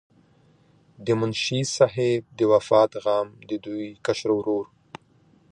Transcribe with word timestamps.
د 1.05 1.07
منشي 1.19 1.59
صاحب 1.75 2.21
د 2.37 2.39
وفات 2.51 2.91
غم 3.03 3.27
د 3.49 3.51
دوي 3.63 3.87
کشر 4.05 4.29
ورور 4.35 4.65